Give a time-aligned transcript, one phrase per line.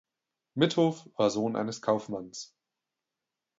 [0.57, 2.55] Mithoff war Sohn eines Kaufmanns.